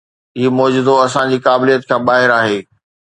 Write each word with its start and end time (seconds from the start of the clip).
هي 0.39 0.47
معجزو 0.57 0.95
اسان 1.05 1.25
جي 1.31 1.37
قابليت 1.45 1.81
کان 1.89 2.01
ٻاهر 2.09 2.31
آهي. 2.41 2.57